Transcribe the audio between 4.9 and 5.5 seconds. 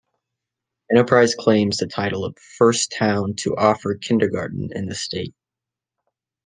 state.